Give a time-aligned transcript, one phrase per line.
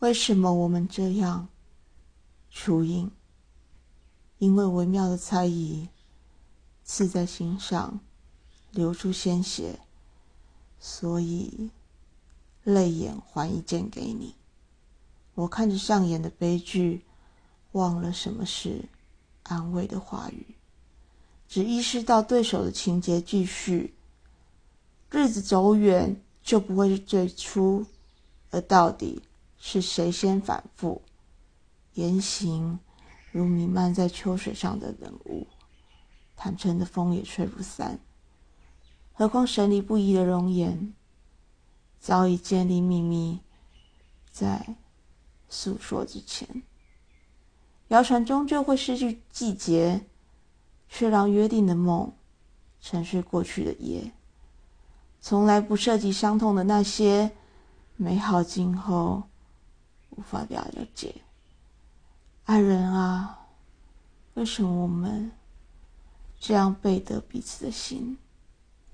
[0.00, 1.48] 为什么我们这样？
[2.50, 3.10] 初音，
[4.38, 5.88] 因为微妙的猜疑，
[6.82, 8.00] 刺在心上，
[8.70, 9.78] 流出鲜血，
[10.78, 11.68] 所以
[12.64, 14.36] 泪眼还一剑给你。
[15.34, 17.04] 我看着上演的悲剧，
[17.72, 18.86] 忘了什么是
[19.42, 20.54] 安慰的话语，
[21.46, 23.94] 只意识到对手的情节继续。
[25.10, 27.84] 日子走远，就不会是最初，
[28.50, 29.20] 而到底
[29.60, 31.02] 是谁先反复？
[31.94, 32.80] 言行
[33.30, 35.46] 如弥漫在秋水上的冷雾，
[36.34, 38.00] 坦诚的风也吹不散。
[39.12, 40.94] 何况神离不移的容颜，
[42.00, 43.40] 早已建立秘密，
[44.32, 44.76] 在
[45.48, 46.62] 诉说之前。
[47.88, 50.06] 谣传终究会失去季节，
[50.88, 52.12] 却让约定的梦
[52.80, 54.12] 沉睡过去的夜。
[55.20, 57.32] 从来不涉及伤痛的那些
[57.96, 59.24] 美好，今后
[60.10, 61.22] 无法了解。
[62.44, 63.46] 爱人啊，
[64.34, 65.30] 为什么我们
[66.38, 68.18] 这样背得彼此的心？